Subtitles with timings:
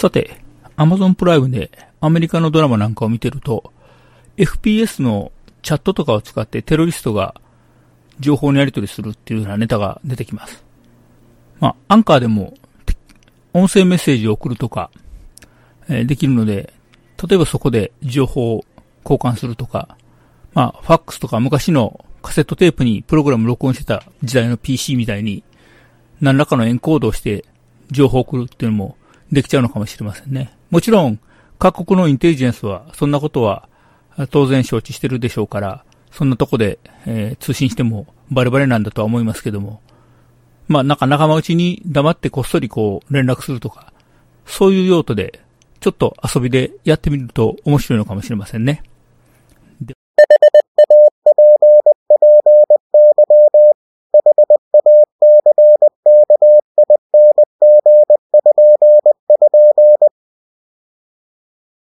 [0.00, 0.30] さて、
[0.78, 1.70] Amazon プライムで
[2.00, 3.70] アメリカのドラマなんかを見てると、
[4.38, 5.30] FPS の
[5.60, 7.34] チャットとかを使ってテロリストが
[8.18, 10.64] 情報のやり取りするっていうようなネタが出てきます。
[11.58, 12.54] まあ、アンカーでも
[13.52, 14.90] 音声メッセージを送るとか、
[15.90, 16.72] え、できるので、
[17.22, 18.64] 例えばそこで情報を
[19.04, 19.98] 交換するとか、
[20.54, 25.44] まあ、ファックスとか昔のカセットテープにプログラム録音してた時代の PC みたいに、
[26.22, 27.44] 何らかのエンコードをして
[27.90, 28.96] 情報を送るっていうのも
[29.32, 30.52] できちゃうのかもしれませんね。
[30.70, 31.18] もちろん、
[31.58, 33.68] 各国のインテリジェンスは、そんなことは
[34.30, 39.80] 当然承知してるでしょうから、そんなとこで、えー、通信してもバレバレなんだとは思いますけども、
[40.68, 43.92] まあなんか仲間内に黙ってこっそりこう連絡するとか、
[44.46, 45.40] そういう用途で、
[45.80, 48.82] ちょっと遊びでやってみると面白いのかもしれませんね。